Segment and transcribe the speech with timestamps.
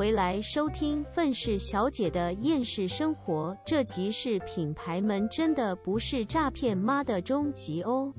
[0.00, 8.14] 回来收听愤世小姐的厌世生活，这集是品牌们真的不是诈骗妈的终极哦。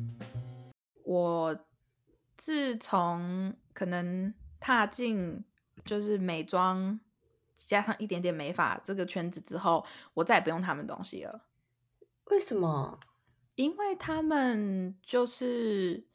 [1.03, 1.65] 我
[2.37, 5.43] 自从可能踏进
[5.83, 6.99] 就是美妆
[7.57, 11.47] 加上一点点美发这个圈子之后，我再也不用他们东西了。
[12.25, 12.99] 为什么？
[13.55, 16.05] 因为他们就是，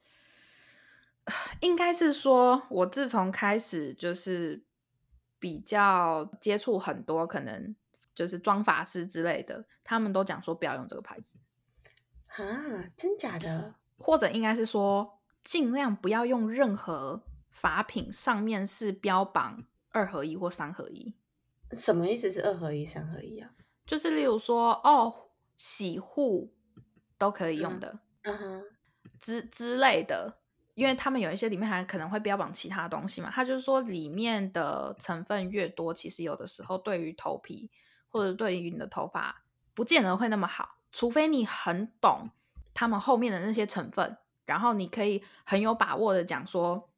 [1.58, 4.64] 应该是说，我自从开始就是
[5.46, 7.76] 比较接触很多可能
[8.16, 11.38] 就是妆发师之类的，他们都讲说不要用这个牌子，
[12.26, 13.76] 啊，真假的？
[13.96, 21.14] 或者应该是说尽量不要用任何法品上面是标榜二合一或三合一，
[21.70, 23.48] 什么意思是二合一、三合一啊？
[23.86, 26.52] 就是例如说哦，洗护
[27.16, 28.00] 都可以用的。
[28.22, 28.64] 嗯哼，
[29.20, 30.38] 之之类的，
[30.76, 37.68] 因为他们有一些里面还可能会标榜其他东西嘛，他就是说里面的成分越多，其实有的时候对于头皮
[38.08, 39.42] 或者对于你的头发
[39.74, 42.30] 不见得会那么好，除非你很懂
[42.72, 46.88] 他们后面的那些成分，然后你可以很有把握的讲说，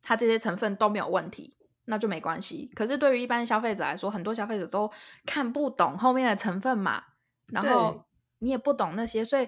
[0.00, 1.56] 它这些成分都没有问题。
[1.86, 2.70] 那就没关系。
[2.74, 4.90] 可是对于一般消费者来说，很多消费者都
[5.26, 7.04] 看不懂后面的成分嘛，
[7.48, 8.06] 然后
[8.38, 9.46] 你也不懂那些，所以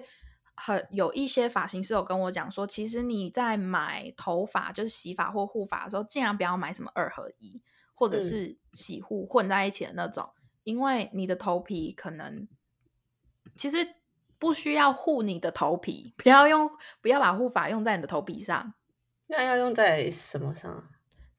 [0.57, 7.61] 很有一些发型师有跟我讲说，其实你在买头发就是洗发或护发的时候，尽量不要买什么二合一
[7.93, 10.29] 或者嗯是洗护混在一起的那种，
[10.63, 12.47] 因为你的头皮可能
[13.55, 13.95] 其实
[14.39, 16.69] 不需要护你的头皮， 不要用
[17.01, 18.73] 不要把护发用在你的头皮上。
[19.27, 20.89] 那要用在什么上啊？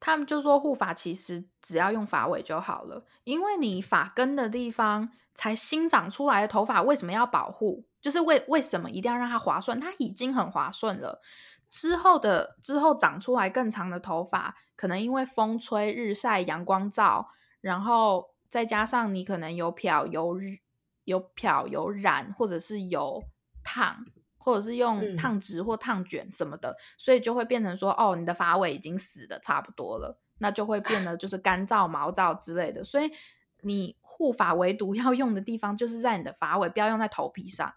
[0.00, 7.84] 他们就说护发其实只要用发尾就好了，因为你发根的地方才新长出来的头发，为什么要保护？
[8.00, 9.78] 就是为为什么一定要让它滑顺？
[9.78, 11.22] 它已经很滑顺了，
[11.70, 17.28] 之后的之后长出来更长的头发，可能因为风吹日晒、阳光照，
[17.60, 20.58] 然后再加上你可能有漂有日
[21.04, 23.22] 有漂有染，或者是有
[23.62, 24.04] 烫，
[24.38, 32.82] 或者是用嗯烫直或烫卷什么的，所以就会变成说，哦，你的发尾已经死的差不多了，那就会变得就是干燥、毛躁之类的。
[32.82, 33.08] 所以
[33.62, 37.72] 你护发唯独要用的地方就是在你的发尾，不要用在头皮上，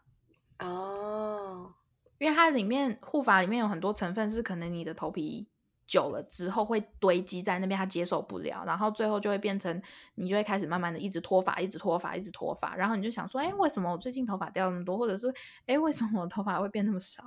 [0.59, 1.73] 哦，
[2.17, 5.47] 因为它里面护发里面有很多成分是可能你的头皮。
[5.87, 9.81] 久了之后会堆积在那边，它接受不了，然后最后就会变成
[10.15, 15.27] 你就会开始慢慢的一直脱发，一直脱发，一直脱发，然后你就想说，哎，为什么我最近头发掉那么多，或者是
[15.65, 17.21] 哎，为什么我头发会变那么少？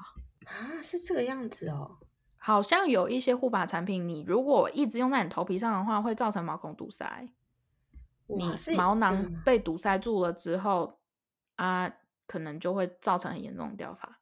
[0.47, 1.99] 啊，是这个样子哦。
[2.39, 7.29] 好像有一些护发产品，你如果一直用在你头皮上的话，会造成毛孔堵塞。
[8.27, 10.99] 你毛囊嗯被堵塞住了之后，
[11.57, 11.93] 啊，
[12.27, 14.21] 可能就会造成很严重的掉发。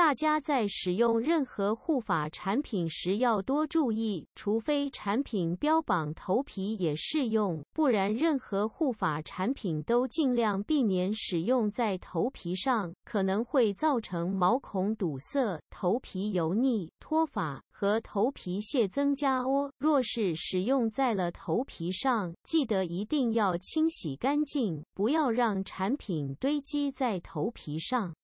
[0.00, 19.70] 大家在使用任何护发产品时要多注意，除非产品标榜头皮也适用，不然任何护发产品都尽量避免使用在头皮上，可能会造成毛孔堵塞、头皮油腻、脱发和头皮屑增加哦。
[19.76, 28.14] 若是使用在了头皮上，记得一定要清洗干净，不要让产品堆积在头皮上。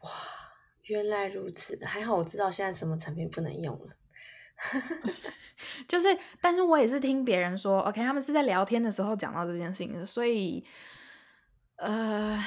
[0.00, 0.10] 哇，
[0.90, 3.94] 原来如此，还好我知道现在什么产品不能用了。
[5.86, 10.64] 就是，但是我也是听别人说，OK，他们是在聊天的时候讲到这件事情的，所以，
[11.76, 12.44] 呃，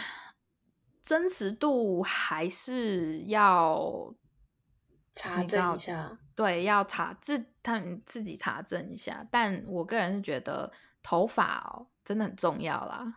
[1.02, 4.14] 真实度还是要
[5.14, 9.26] 查证一下，对，要查自他们自己查证一下。
[9.32, 10.70] 但我个人是觉得
[11.02, 13.16] 头发哦，真的很重要啦。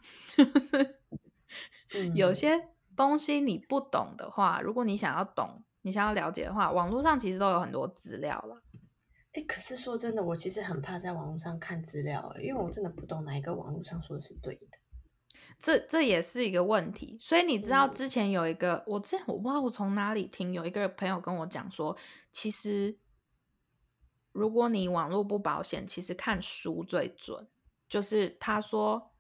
[1.93, 8.63] 嗯，有些东西你不懂的话，如果你想要懂，你想要了解的话，网络上其实都有很多资料了。
[9.33, 14.79] 哎，可是说真的，我其实很怕在网络上看资料欸，因为我真的不懂哪一个网络上说的是对的。
[15.59, 21.97] 这这也是一个问题，所以你知道嗯之前有一个，我之前我不知道我从哪里听，有一个朋友跟我讲说，
[22.33, 22.99] 其实
[24.33, 27.47] 如果你网络不保险，其实看书最准。
[27.89, 29.13] 就是他说，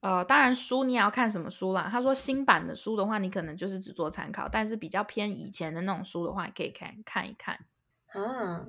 [0.00, 1.88] 呃，当然书你也要看什么书啦。
[1.90, 7.66] 他说新版的书的话，你可能就是只做参考，但是比较偏以前的那种书的话，你可以看看一看。
[8.12, 8.66] 啊，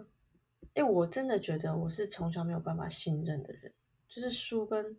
[0.73, 3.71] 哎，我真的觉得我是从小没有办法信任的人，
[4.07, 4.97] 就是书跟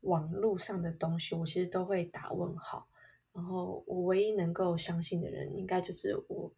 [0.00, 2.88] 网络上的东西，我其实都会打问号。
[3.32, 6.52] 然后我唯一能够相信的人，应该就是我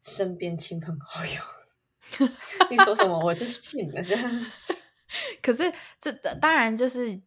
[0.00, 2.28] 身边亲朋好友。
[2.70, 4.46] 你说什么我就信了，这样。
[5.42, 5.70] 可是
[6.00, 6.10] 这
[6.40, 7.20] 当然就是，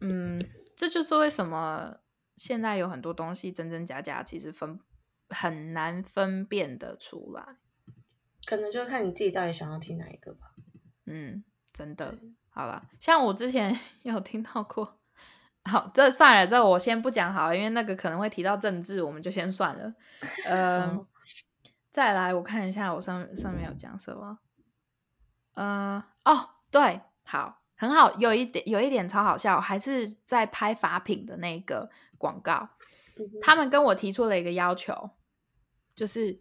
[0.00, 0.40] 嗯，
[0.76, 1.98] 这就是为什么
[2.36, 4.78] 现在有很多东西真真假假，其实分
[5.28, 7.56] 很难分辨得出来。
[8.46, 10.54] 可能就看你自己到底想要听哪一个吧。
[11.06, 12.18] 嗯，真的。
[12.50, 14.98] 好了，像我之前 有听到过，
[15.64, 19.94] 好，这算了，这我先不讲好了，因为那个可能会提到政治，我们就先算了。
[20.46, 21.06] 呃，
[21.90, 24.38] 再来，我看一下我上上面有讲什么。
[25.54, 31.88] 呃，哦，对，好，很好，有一点有一点超好笑，还是在拍法品的那个
[32.18, 32.68] 广告，
[33.16, 35.10] 嗯他们跟我提出了一个要求，
[35.94, 36.36] 就是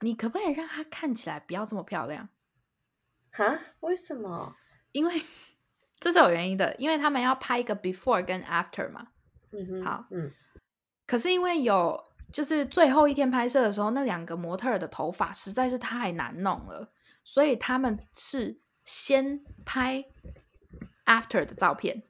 [0.00, 2.28] 你可不可以让它看起来不要这么漂亮？
[3.32, 3.58] 哈？
[3.80, 4.54] 为什么？
[4.92, 5.20] 因为
[5.98, 9.08] 这是有原因的，因为他们要拍一个 before 跟 after 嘛。
[9.52, 10.32] 嗯哼，好嗯，
[11.06, 16.92] 可是因为有就是最后一天拍摄的时候，那两个模特的头发实在是太难弄了，
[17.24, 20.04] 所以他们是先拍
[21.06, 22.02] after 的照片，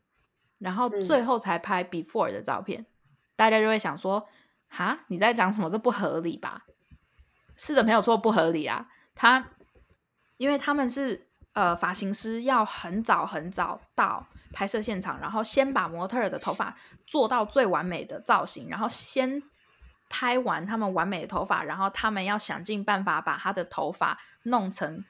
[0.58, 2.84] 然后嗯最后才拍 before 的照片。
[3.36, 4.26] 大家就会想说
[4.68, 5.70] ：“哈，你在讲什么？
[5.70, 6.64] 这不合理吧？”
[7.54, 8.88] 是的，没有错，不合理啊。
[9.14, 9.50] 他
[10.38, 16.74] 因为他们是呃发型师，要很早很早到拍摄现场，然后先把模特儿的头发
[17.06, 19.42] 做到最完美的造型，然后先
[20.08, 25.04] 拍完他们完美的头发，然后他们要想尽办法把他的头发弄成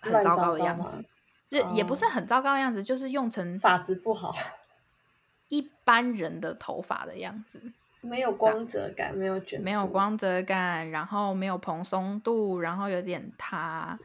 [0.00, 1.04] 很糟糕的样子，
[1.50, 4.34] 就也不是哦很糟糕的样子，就是用成发质不好，
[5.48, 7.72] 一般人的头发的样子。
[8.02, 9.84] 没有光泽感，没有卷，没有。
[9.86, 13.98] 光泽感，然后没有蓬松度，然后有点塌，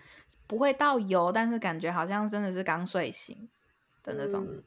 [0.48, 3.48] 不会到油，但是感觉好像真的是刚睡醒
[4.04, 4.46] 的那种。
[4.50, 4.64] 嗯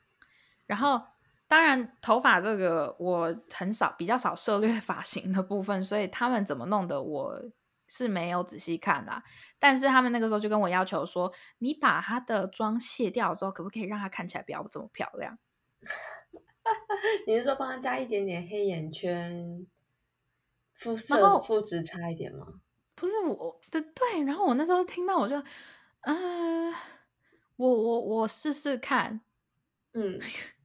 [0.67, 0.99] 然后，
[1.47, 7.38] 当然头发这个我很少比较少涉略发型的部分，所以他们怎么弄的我
[7.88, 9.22] 是没有仔细看啦。
[9.58, 15.38] 但是他们那个时候就跟我要求说，你把她的妆卸掉之后，可不可以让她看起来不要这么漂亮？
[17.26, 19.66] 你是说帮她加一点点黑眼圈，
[20.72, 22.46] 肤然色肤质差一点吗？
[22.96, 25.36] 不是我，对对，然后我那时候听到我就，
[26.02, 26.72] 嗯、
[27.56, 29.20] 我我我试试看，
[29.92, 30.19] 嗯，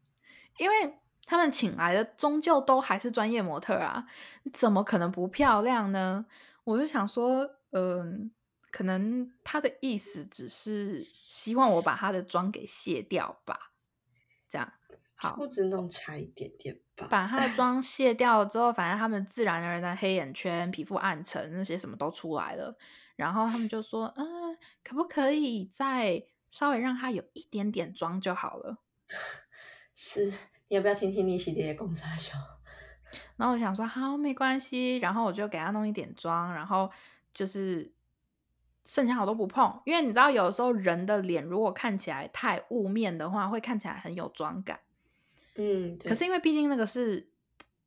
[0.60, 4.06] 因为他们请来的终究都还是专业模特啊，
[4.54, 6.28] 怎么可能不漂亮呢？
[6.70, 8.32] 我就想说，嗯、
[8.70, 13.74] 可能他的意思只是希望我把他的妆给卸掉吧，
[14.48, 14.72] 这样
[15.16, 15.36] 好。
[15.36, 17.08] 肤质弄差一点点吧。
[17.10, 22.78] 把他的 妆卸掉了之后，反正他们自然而然的黑眼圈、皮肤暗沉那些什么都出来了。
[23.16, 28.78] 然后他们就说：“嗯、可不可以再稍微让他有一点点妆就好了
[29.94, 30.32] 是，
[30.68, 32.36] 你要不要听听你系列的公差小？？”
[33.38, 36.90] 然后我想说：“好，没关系。”然后我就给他弄一点妆，然后
[37.34, 37.92] 就是
[38.84, 44.80] 剩下我都不碰，因为你知道，有的时候人的脸如果看起来太雾面的话，会看起来很有妆感。
[45.56, 47.30] 嗯，可是因为毕竟那个是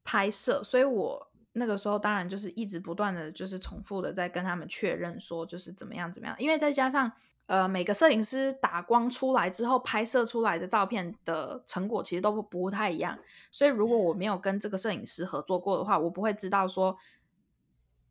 [0.04, 7.12] 拍摄，所以我那个时候当然就是一直不断的就是重复的在跟他们确认说就是怎么样怎么样，因为再加上
[7.46, 13.18] 呃每个摄影师打光出来之后拍摄出来的照片的成果其实都不不太一样，
[13.50, 16.96] 所以如果我没有跟这个摄影师合作过的话，我不会知道说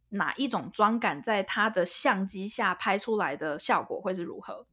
[0.09, 4.65] 哪一种妆感在他的相机下拍出来的效果会是如何，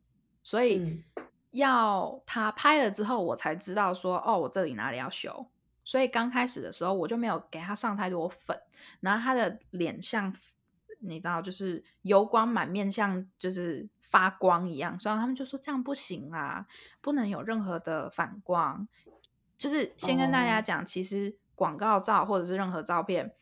[0.42, 0.78] 所以。
[0.78, 1.04] 嗯
[1.52, 5.48] 要他拍了之后，我才知道说，哦，我这里哪里要修。
[5.88, 8.54] 所以刚开始的时候，我就没有给他上太多粉，
[9.00, 10.30] 然后他的脸像
[11.00, 14.98] 你知道，就是油光满面，像就是发光一样。
[14.98, 16.66] 所以他们就说这样不行啦，
[17.00, 18.86] 不能有任何的反光。
[19.56, 23.34] 就是先跟大家哦讲，其实广告照或者是任何照片，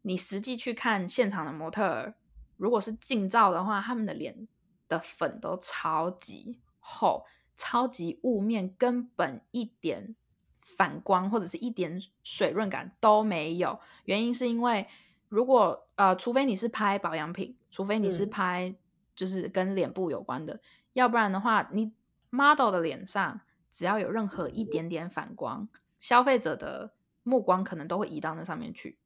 [0.00, 2.14] 你实际去看现场的模特儿，
[2.56, 4.48] 如果是近照的话，他们的脸
[4.88, 7.26] 的粉都超级厚。
[7.54, 10.16] 超级雾面，根本一点
[10.62, 13.78] 反光或者是一点水润感都没有。
[14.06, 14.86] 原因是因为，
[15.28, 18.74] 如果呃，除非你是拍保养品，除非你是嗯拍
[19.14, 20.60] 就是跟脸部有关的，
[20.94, 21.92] 要不然的话，你
[22.30, 23.40] model 的脸上
[23.70, 28.98] 只要有任何一点点反光，消费者的目光可能都会移到那上面去，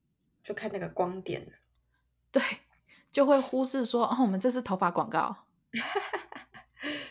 [0.45, 1.53] 就看那个光点。
[2.31, 2.43] 对，
[3.11, 5.37] 就会忽视说，哦，我们这是头发广告。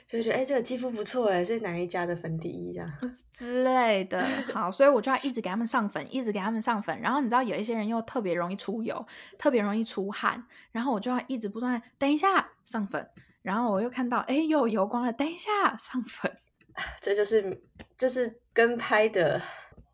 [0.07, 2.89] 就觉得哎、这个肌肤不错哎，这是哪一家的粉底液这样？
[3.31, 4.23] 之类的。
[4.53, 6.99] 好，所以我就要一直给他们上粉，一直给他们上粉。
[7.01, 9.03] 然后你知道有一些人又特别容易出油，
[9.39, 13.09] 特别容易出汗，然后我就要一直不断等一下上粉，
[13.41, 16.31] 然后我又看到哎又有油光了，等一下上粉。
[17.01, 17.63] 这就是
[17.97, 19.41] 就是跟拍的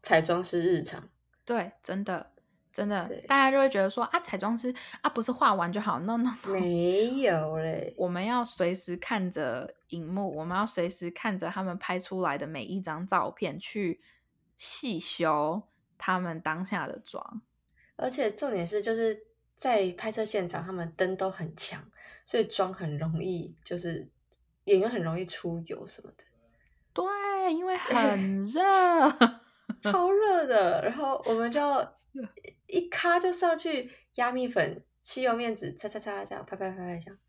[0.03, 1.07] 彩妆师日常。
[1.45, 2.31] 对，真的
[2.71, 14.01] 真的，大家就会觉得说啊，彩妆师啊不是画完就好，no no no，没有嘞，我们要随时看着荧幕，我们要随时看着他们拍出来的每一张照片，去
[14.55, 15.61] 细修
[15.97, 17.41] 他们当下的妆。
[17.97, 21.83] 而且重点是就是在拍摄现场，他们灯都很强，
[22.25, 24.09] 所以妆很容易就是
[24.63, 26.23] 演员很容易出油什么的。
[26.93, 27.05] 对，
[27.53, 28.61] 因为 很热，
[29.81, 30.81] 超热的。
[30.83, 31.61] 然后我们就
[32.71, 37.19] 一咔就上去压蜜粉、吸油面纸，擦擦擦这样拍拍拍拍这样。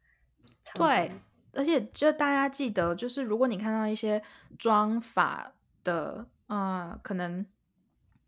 [0.74, 1.12] 对，
[1.52, 4.22] 而且就大家记得，就是如果你看到一些
[4.58, 5.52] 妆发
[5.84, 7.44] 的，呃，可能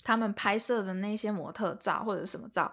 [0.02, 2.72] 他们拍摄的那些模特照或者什么照。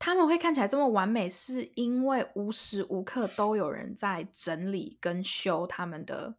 [0.00, 6.36] 他们会看起来这么完美，是因为无时无刻都有人在整理跟修他们的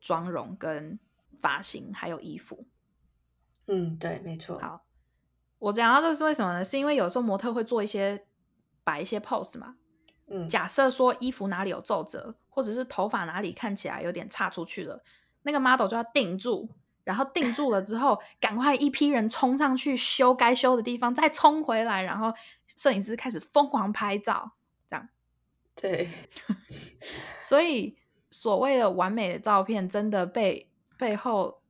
[0.00, 0.98] 妆容、跟
[1.38, 2.66] 发型，还有衣服。
[3.66, 4.58] 嗯，对，没错。
[4.58, 4.85] 好，
[5.58, 6.64] 我讲到这是为什么呢？
[6.64, 8.26] 是因为有时候模特会做一些
[8.84, 9.76] 摆一些 pose 嘛。
[10.28, 15.02] 嗯，假设说衣服哪里有皱褶，或者是头发哪里看起来有点差出去了，
[15.42, 16.68] 那个 model 就要定住。
[17.04, 22.34] 然后定住了之后，赶快一批人冲上去修该修的地方，再冲回来，然后
[22.66, 24.50] 摄影师开始疯狂拍照，
[24.90, 25.08] 这样。
[25.76, 26.10] 对，
[27.38, 27.96] 所以
[28.28, 31.62] 所谓的完美的照片，真的被背后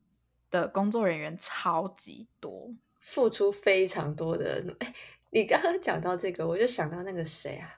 [0.51, 2.71] 的工作人员超级多，
[3.07, 4.63] 付出非常多的。
[4.81, 4.93] 哎，
[5.31, 7.71] 你刚刚讲到这个，我就想到那个谁啊，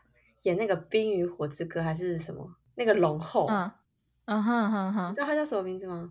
[0.42, 3.70] 演那个《冰与火之歌》还是什么那个龙后，嗯
[4.24, 6.10] 嗯哼哼哼，知道他叫什么名字吗？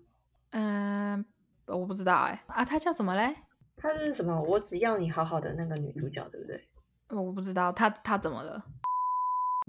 [0.51, 1.25] 嗯。
[1.65, 3.35] 我不知道哎啊，他叫什么嘞？
[3.75, 4.41] 他是什么？
[4.41, 6.65] 我只要你好好的那个女主角，对不对？
[7.09, 8.63] 我不知道他他怎么了？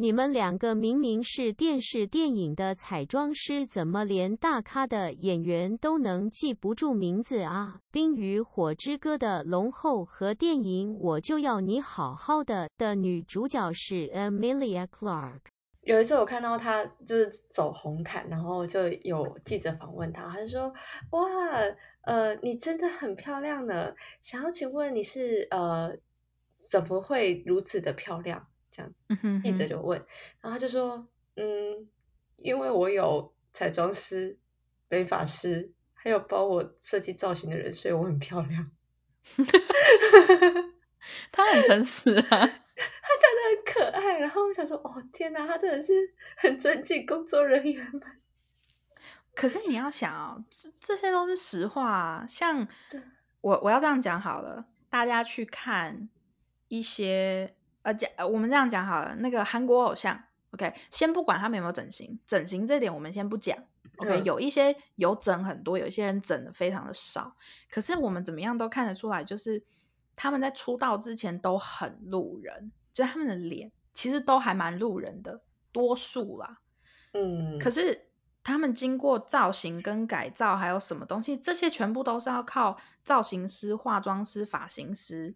[0.00, 7.74] 你们两个明明是电视电影的彩妆师，怎么连大咖的演员都能记不住名字啊？
[7.90, 15.40] 《冰与火之歌》的龙后和电影《我就要你好好的》的女主角是 Amelia Clark。
[15.80, 20.72] 有一次我看到她就是走红毯，然后就有记者访问她，她就说
[21.10, 21.26] ：“哇。”
[22.06, 23.92] 呃，你真的很漂亮呢。
[24.22, 25.98] 想要请问你是呃，
[26.70, 28.46] 怎么会如此的漂亮？
[28.78, 29.02] 这样子，
[29.42, 29.98] 记者就问，
[30.40, 31.88] 然后他就说，嗯，
[32.36, 34.38] 因为我有彩妆师、
[34.88, 38.70] 美发师，还有帮我设计造型的人，所以我很漂亮。
[41.32, 44.20] 他很诚实啊， 他讲的很可爱。
[44.20, 45.92] 然后我想说，哦天哪，他真的是
[46.36, 48.02] 很尊敬工作人员们。
[49.34, 52.24] 可是你要想哦，这这些都是实话啊。
[52.28, 52.66] 像
[53.40, 56.08] 我，我要这样讲好了，大家去看
[56.68, 60.18] 一些呃讲，我们这样讲好了，那个韩国偶像
[60.52, 63.56] ，OK，先不管他们有没有整形，整形这点我们先不讲
[63.98, 67.34] ，OK，有一些有整很多，有一些人整的非常的少。
[67.70, 69.62] 可是我们怎么样都看得出来，就是
[70.16, 75.40] 他们在出道之前都很路人，就是他们的脸其实都还蛮路人的，
[75.72, 76.60] 多数啦，
[77.12, 78.06] 嗯，可是。
[78.44, 81.36] 他们经过造型跟改造，还有什么东西？
[81.36, 85.34] 这些全部都是要靠造型师、化妆师、发型师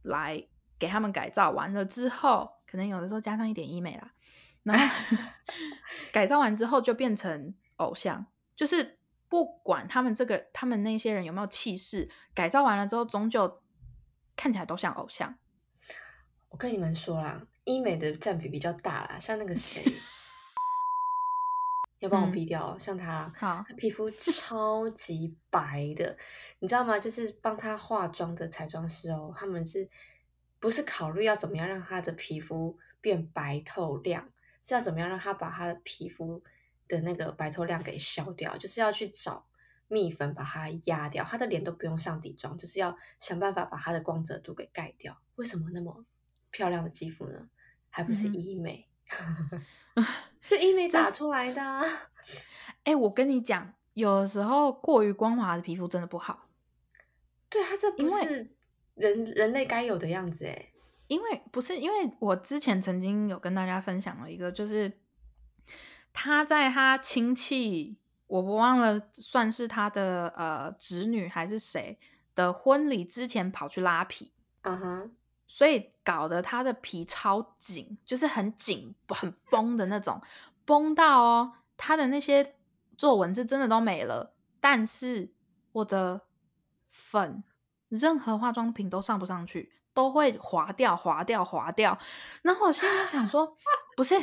[0.00, 0.46] 来
[0.78, 4.12] 给他们改造完了之后，可能有的时候加上一点医美啦，
[4.64, 4.94] 然后
[6.12, 8.26] 改造完之后就变成偶像。
[8.56, 13.62] 就是不管他们这个他们那些人有没有气势，改造完了之后，终究
[14.36, 15.36] 看起来都像偶像。
[16.48, 19.84] 我跟你们说啦，医美的占比比较大啦，像那个谁。
[22.00, 26.16] 要帮我逼掉，像他，他皮肤超级白的，
[26.60, 26.96] 你知道吗？
[26.96, 29.90] 就是帮他化妆的彩妆师哦，他们是
[30.60, 34.28] 不是考虑要怎么样让他的皮肤变白透亮？
[34.62, 36.42] 是要怎么样让他把他的皮肤
[36.88, 38.56] 的那个白透亮给消掉？
[38.56, 39.46] 就是要去找
[39.86, 45.18] 蜜粉把它压掉，他的脸都不用上底妆，就是要想办法把他的光泽度给盖掉。
[45.36, 46.04] 为什么那么
[46.50, 47.48] 漂亮的肌肤呢？
[47.88, 48.86] 还不是医美？
[50.46, 51.84] 就医美打出来的，
[52.84, 56.48] 哎，我跟你讲，有的时候过于光滑的皮肤真的不好。
[57.48, 58.50] 对，它这不是
[58.98, 60.66] 人人类该有的样子哎。
[61.06, 64.92] 因为不是，因为我之前曾经有跟大家分享了一个，就是
[66.12, 71.98] 他在他亲戚，我不忘了，算是他的呃侄女还是谁
[72.34, 75.14] 的婚礼之前跑去拉皮，嗯哼。
[75.50, 80.20] 所以搞得他的皮超紧，就是很紧、很绷的那种，
[80.66, 82.54] 绷到哦，他的那些
[82.98, 84.34] 皱纹是真的都没了。
[84.60, 85.32] 但是
[85.72, 86.26] 我的
[86.90, 87.42] 粉，
[87.88, 91.98] 任何化妆品都上不上去，都会滑掉、滑掉、滑掉。
[92.42, 93.56] 然后我心里想说，
[93.96, 94.14] 不是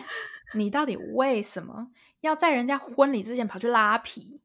[0.53, 1.91] 你到底为什么
[2.21, 4.41] 要在人家婚礼之前跑去拉皮？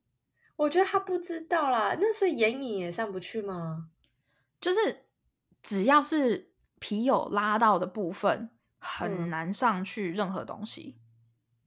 [0.56, 3.88] 我觉得他不知道啦，那是眼影也上不去吗？
[4.60, 5.06] 就是
[5.62, 6.50] 只要是。
[6.82, 8.48] 皮有拉到的部分
[8.78, 10.96] 很难上去任何东西，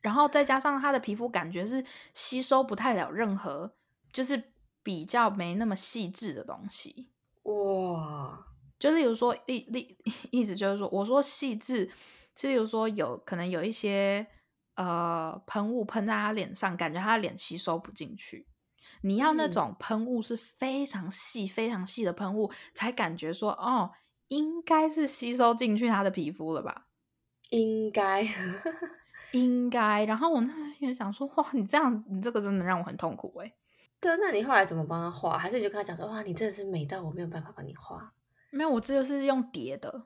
[0.02, 3.76] 然后再加上他的皮肤感觉是吸收不太了任何，
[4.12, 7.12] 就是比较没那么细致的东西。
[7.44, 8.46] 哇，
[8.80, 9.98] 就例如说，例例
[10.32, 11.90] 意思就是说，我说细致，
[12.38, 14.26] 是例如说有可能有一些
[14.76, 18.48] 呃喷雾喷在他脸上，感觉他的脸吸收不进去，
[19.02, 19.50] 你要那嗯。
[19.50, 23.92] 种喷雾是非常细、非常细的喷雾，才感觉说哦，
[24.30, 26.88] 应该是吸收进去他的皮肤了吧？
[27.50, 28.24] 应该。
[29.34, 30.06] 应该。
[30.06, 33.52] 然后我那时候想说，哇，你这样子，你这个真的让我很痛苦哎、
[34.18, 35.38] 那你后来怎么帮他画？
[35.38, 38.14] 还是你就跟他讲说，哇，你真的是美到我没有办法帮你画
[38.52, 40.06] 没有，我这就是用叠的，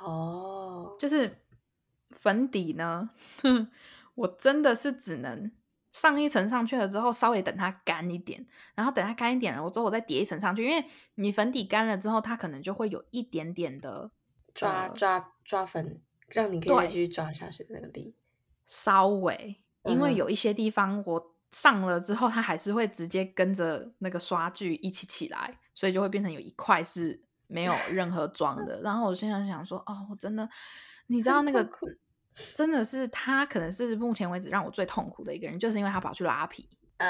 [0.00, 0.96] 哦。
[0.98, 1.38] 就是
[2.10, 3.10] 粉底呢，
[4.14, 5.50] 我真的是只能
[5.90, 14.10] 上一层上去了之后，稍微等它干一点，然后等它干一点了，我之后我再叠一层上去，因为你粉底干了之后，它可能就会有一点点的
[14.54, 18.14] 抓呃抓抓粉，让你可以继续抓下去的那个力。
[18.66, 28.82] 稍微，因为有一些地方我上了之后，它还是会直接跟着那个刷具一起起来，所以就会变成有一块是没有任何妆的。
[28.82, 30.48] 然后我现在想说，哦，我真的，
[31.06, 31.68] 你知道那个
[32.54, 36.68] 真的是他，可能是目前为止让我最痛苦的一个人，就是因为他跑去拉皮。
[36.98, 37.06] 啊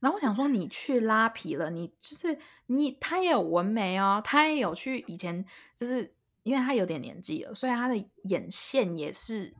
[0.00, 2.36] 然后我想说，你去拉皮了，你就是
[2.66, 5.42] 你，他也有纹眉哦，他也有去以前，
[5.74, 9.54] 就是因为他有点年纪了，所以他的眼线也是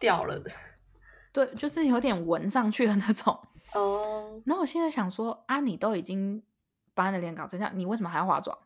[0.00, 0.50] 掉了的
[1.38, 3.40] 对，就是有点纹上去的那种。
[3.74, 4.42] 哦。
[4.44, 6.42] 然后我现在想说，啊，你都已经
[6.94, 8.58] 把你的脸搞成这样，你为什么还要化妆？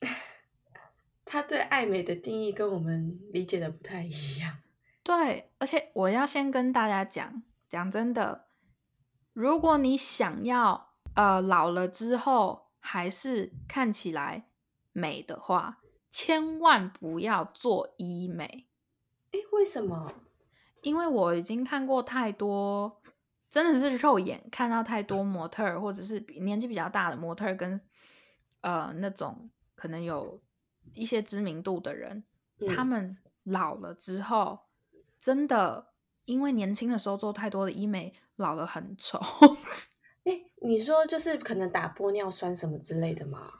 [1.24, 4.58] 他对爱美的定义跟我们理解的不太一样。
[5.02, 8.44] 对，而且我要先跟大家讲，讲真的，
[9.32, 14.48] 如果你想要呃老了之后还是看起来
[14.92, 15.78] 美的话，
[16.10, 18.66] 千万不要做医美，
[19.32, 20.12] 诶，为什么？
[20.82, 23.00] 因为我已经看过太多，
[23.50, 27.80] 真的是肉眼看到太多模特儿，或者是比年纪比较大的模特儿跟
[28.60, 30.40] 呃那种可能有
[30.94, 32.24] 一些知名度的人，
[32.74, 34.60] 他嗯们老了之后，
[35.18, 35.92] 真的
[36.24, 39.20] 因为年轻的时候做太多的医美，老了很丑。
[40.24, 43.52] 诶，你说就是可能打玻尿酸什么之类的吗？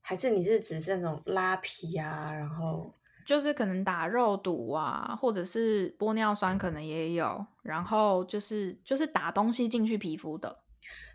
[0.00, 2.94] 还是你是指是那种拉皮啊，然后
[3.28, 10.60] 就是可能打肉毒啊，或者是玻尿酸，可能也有，然后就是就是打东西进去皮肤的。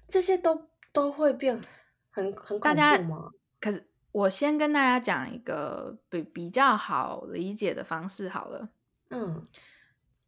[0.07, 1.59] 这些都都会变
[2.11, 3.03] 很很恐大家？
[3.59, 8.69] 可是我先跟大家讲一个比比较好理解的方式好了。
[9.09, 9.47] 嗯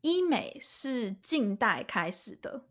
[0.02, 2.66] 医美是近代开始的，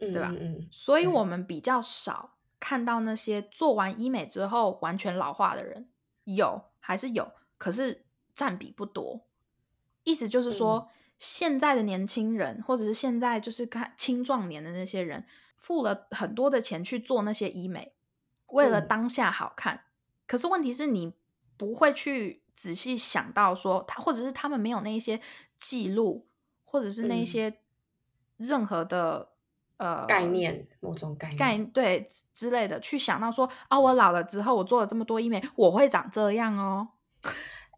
[0.00, 5.88] 嗯，对吧嗯嗯，所以我们比较少看到那些做完医美之后完全老化的人，
[6.22, 8.04] 有还是有，可是
[8.40, 9.20] 占比不多。
[10.04, 15.26] 意思就是说，现在的年轻人，或者是现在就是看青壮年的那些人，
[15.58, 17.92] 付了很多的钱去做那些医美，
[18.46, 19.84] 为了嗯当下好看。
[20.26, 21.12] 可是问题是你
[21.58, 25.20] 不会去仔细想到说他，或者是他们没有那一些
[25.58, 26.26] 记录，
[26.64, 27.58] 或者是那些
[28.38, 29.28] 任何的、
[29.76, 36.88] 呃概念某种概念概对之之类的，去想到说啊，我老了之后，我做了这么多医美，我会长这样哦。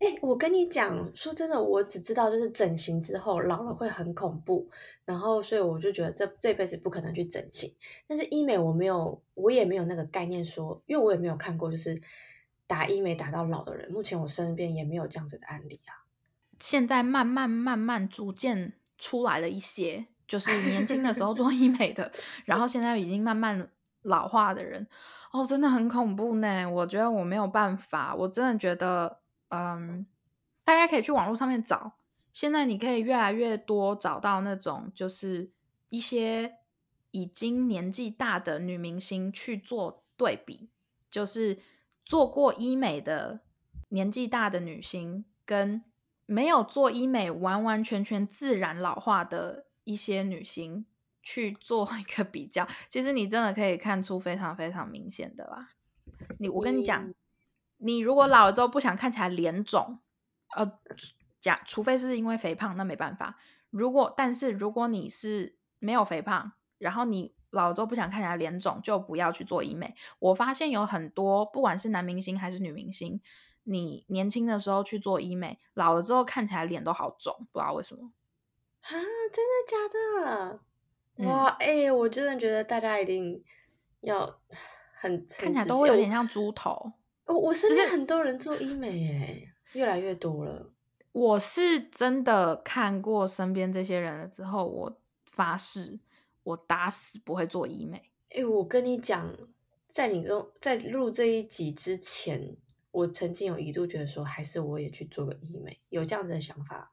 [0.03, 4.69] 哎、我跟你讲，说真的，我只知道就是整形之后老了会很恐怖，
[5.05, 7.73] 然后所以我就觉得这这辈子不可能去整形。
[8.09, 12.03] 但是医美我没有，我也没有那个概念说，因为我也没有看过就是
[12.67, 16.03] 打医美打到老的人，目前我身边也没有这样子的案例啊。
[16.59, 22.11] 现在慢慢慢慢逐渐出来了一些，就是年轻的时候做医美的，
[22.45, 23.71] 然后现在已经慢慢
[24.03, 24.89] 老化的人，
[25.33, 26.69] 哦，真的很恐怖呢。
[26.69, 29.21] 我觉得我没有办法，我真的觉得，
[29.53, 30.07] 嗯，
[30.65, 31.93] 大家可以去网络上面找，
[32.33, 35.51] 现在你可以越来越多找到那种就是
[35.91, 36.57] 一些
[37.11, 40.71] 已经年纪大的女明星去做对比，
[41.11, 41.59] 就是
[42.05, 43.41] 做过医美的
[43.91, 45.83] 年纪大的女星跟
[46.25, 50.87] 没有做医美完完全全自然老化的一些女星
[51.23, 55.69] 去做一个比较，其实你真的可以看出非常非常明显的啦。
[56.39, 57.13] 你我跟你讲，
[57.83, 59.99] 你如果老了之后不想看起来脸肿，
[60.57, 60.79] 呃，
[61.41, 63.37] 假除非是因为肥胖，那没办法。
[63.71, 69.95] 如果但是如果你是没有肥胖，然后你老了之后不想看起来脸肿，就不要去做医美。
[70.19, 73.21] 我发现有很多不管是男明星还是女明星，
[73.65, 78.13] 你年轻的时候去做医美，老了之后看起来脸都好肿，不知道为什么。
[78.83, 80.61] 啊，真的假的？
[81.17, 83.45] 嗯哇，哎、我真的觉得大家一定
[84.01, 84.41] 要
[84.95, 86.93] 很看起来都会有点像猪头。
[87.27, 90.73] 我我身边很多人做医美耶，越来越多了。
[91.13, 96.01] 我是真的看过身边这些人了之后，我发誓，
[96.43, 98.11] 我打死不会做医美。
[98.31, 99.37] 哎、我跟你讲，
[99.89, 102.57] 在你跟在录这一集之前，
[102.91, 106.93] 我曾经有一度觉得说，还是我也去做个医美，有这样子的想法，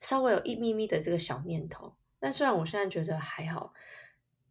[0.00, 1.94] 稍微有一咪咪的这个小念头。
[2.18, 3.72] 但虽然我现在觉得还好，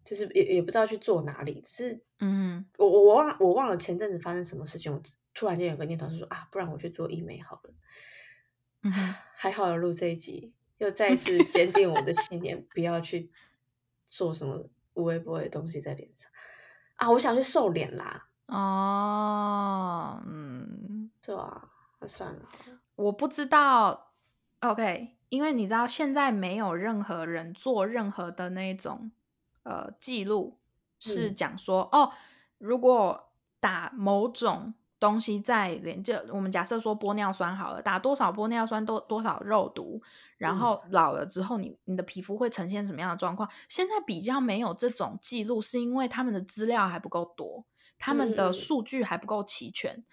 [0.06, 5.02] 就是也也不知道去做哪里，只是嗯我我我忘我忘了前阵子发生什么事情，我
[5.34, 7.74] 突然间有个念头是说啊，不然我去做医美好了。
[8.84, 8.92] 嗯，
[9.36, 13.32] 还好有录这一集，又再一次 坚定我的信念，不要去
[14.06, 16.30] 做什么无微不微的东西在脸上
[16.96, 17.10] 啊！
[17.10, 21.70] 我想去瘦脸啦，哦，嗯，对啊，
[22.02, 22.42] 那算了，
[22.96, 24.12] 我不知道
[24.60, 29.12] ，OK，因为你知道现在没有任何人做任何的那种
[29.64, 30.58] 呃记录，
[31.00, 31.36] 是嗯。
[31.36, 32.12] 讲说、哦，
[32.58, 40.02] 如果打某种东西在连，就我们假设说玻尿酸好了，打多少玻尿酸多多少肉毒，
[40.38, 40.58] 然嗯。
[40.58, 43.50] 后老了之后你你的皮肤会呈现什么样的状况？
[43.68, 47.66] 现在比较没有这种记录，是因为他们的资料还不够多，
[47.98, 48.54] 他们的嗯。
[48.54, 50.04] 数据还不够齐全。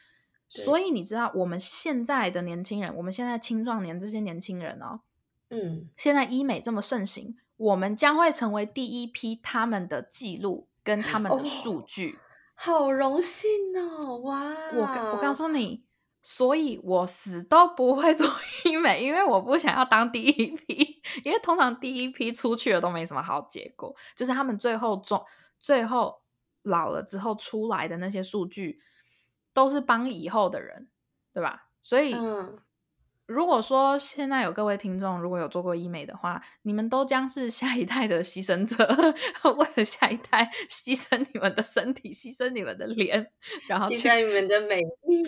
[0.53, 0.65] 对。
[0.65, 5.01] 所以你知道，我们现在的年轻人，我们现在青壮年这些年轻人哦，
[5.51, 12.19] 嗯，现在医美这么盛行，我们将会成为第一批他们的记录跟他们的数哦据。
[12.55, 14.55] 好荣幸哦，哇！
[14.73, 15.85] 我告我告诉你，
[16.23, 18.27] 所以我死都不会做
[18.65, 25.23] 医美，因为我不想要当第一批，因为通常第一批出去了都没什么好结果，就是他们最后中
[25.59, 26.23] 最后
[26.63, 28.81] 老了之后出来的那些数据，
[29.53, 30.89] 都是帮以后的人，
[31.35, 31.69] 对吧？
[31.83, 32.59] 所以，嗯，
[33.31, 38.85] 如果说现在有各位听众如果有做过医美的话，你们都将是下一代的牺牲者，
[39.55, 43.31] 为了下一代牺牲你们的身体，牺牲你们的脸，
[43.69, 45.23] 然后牺牲你们的美丽，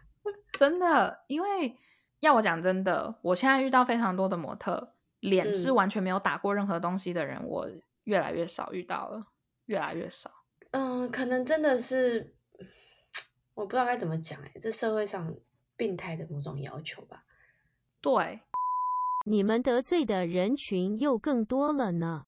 [0.52, 1.74] 真的，因为
[2.20, 7.66] 要我讲真的，我现在遇到非常多的模特，脸是嗯完全没有打过任何东西的人，我
[8.04, 9.28] 越来越少遇到了，
[9.64, 10.30] 越来越少。
[10.72, 12.34] 嗯，可能真的是
[13.54, 15.34] 我不知道该怎么讲哎，这社会上
[15.74, 17.22] 病态的某种要求吧。
[18.00, 18.40] 对，
[19.26, 22.24] 你们得罪的人群又更多了呢。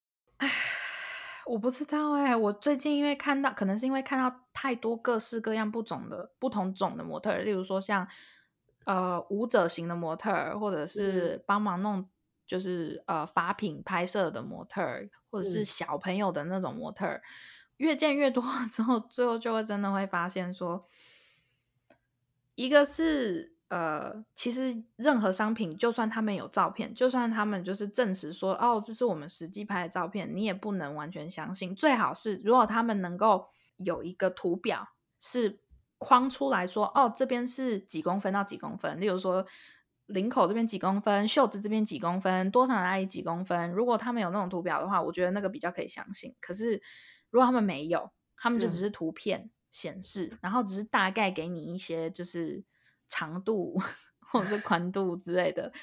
[1.45, 8.07] 我不知道哎、我最近因为看到，可能是因为看到太多各式各样不种的不同种的模特儿，例如说像
[8.85, 12.07] 呃舞者型的模特儿，或者是帮忙弄
[12.45, 15.65] 就是呃法品拍摄的模特儿，或者是嗯。
[15.65, 17.21] 小朋友的那种模特儿，
[17.77, 20.87] 越见越多 之后，最后就会真的会发现说，
[22.53, 31.75] 一个是呃，其实任何商品，就算他们有照片，就算他们就是证实说，哦，这是我们实际拍的照片，你也不能完全相信。
[31.75, 35.61] 最好是如果他们能够有一个图表是
[35.99, 39.45] 框出来说，哦，这边是几公分到几公分，例如说
[40.07, 43.69] 领口这边几公分，袖子这边几公分，多少哪里几公分。
[43.69, 46.35] 如果他们有那种图表的话，我觉得那个比较可以相信。
[46.41, 46.81] 可是
[47.29, 52.63] 如果他们没有，他们就只嗯是图片显示，然后只是大概给你一些就是
[53.09, 53.77] 长度
[54.19, 55.73] 或者是宽度之类的，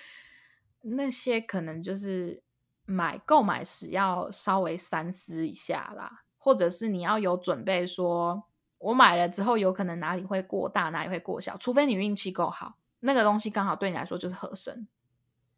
[0.81, 2.43] 那些可能就是
[2.85, 8.45] 买购买时要稍微三思一下啦，或者是你要有准备说，
[8.79, 14.87] 我买了之后有可能哪里会过大，哪里会过小，除非你运气够好，那个东西刚好对你来说就是合身，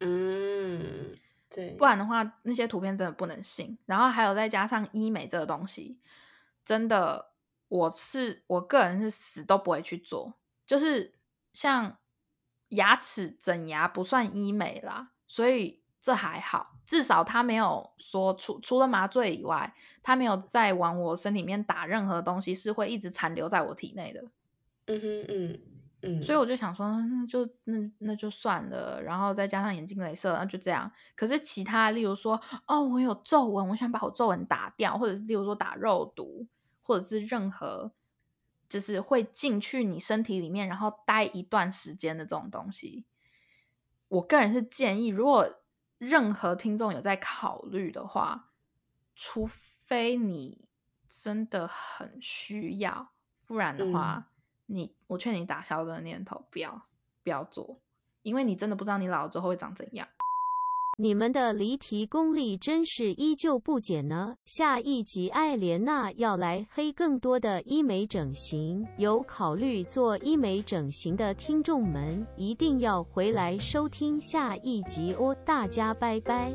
[0.01, 1.15] 嗯，
[1.51, 3.77] 对，不然的话，那些图片真的不能信。
[3.85, 5.99] 然后还有再加上医美这个东西，
[6.65, 7.33] 真的，
[7.69, 10.35] 我是我个人是死都不会去做。
[10.67, 11.18] 就是
[11.59, 11.99] 像
[12.69, 24.23] 牙齿整牙不算医美啦，所以这还好，至少他没有说除除了麻醉以外，他没有再往我身体里面打任何东西，是会一直残留在我体内的。
[24.87, 25.61] 嗯哼嗯
[26.03, 30.89] 嗯，所以我就想说，那就那那就算了，然后再加上眼睛镭射，那就这样。
[31.17, 36.47] 可是其他，例如说，哦，我有皱纹，我想把我皱纹打掉，或者是例如说打肉毒，
[36.85, 37.91] 或者是任何
[38.69, 43.05] 就是会进去你身体里面，然后待一段时间的这种东西，
[44.09, 45.63] 我个人是建议，如果
[45.99, 48.51] 任何听众有在考虑的话，
[49.17, 50.69] 除非你
[51.09, 53.11] 真的很需要，
[53.47, 54.31] 不然的话。
[54.71, 56.83] 你我劝你打消这个念头，不要
[57.23, 57.81] 不要做，
[58.21, 60.07] 因为你真的不知道你老了之后会长怎样。
[61.01, 64.35] 你们的离题功力真是依旧不减呢。
[64.47, 75.37] 下一集艾莲娜要来黑更多的医美整形，有考虑做医美整形的听众们一定要回来收听下一集哦。
[75.45, 76.53] 大家拜拜。